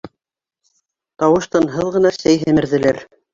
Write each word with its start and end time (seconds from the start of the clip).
Тауыш-тынһыҙ 1.23 1.93
ғына 1.99 2.13
сәй 2.19 2.41
һемерҙеләр. 2.47 3.05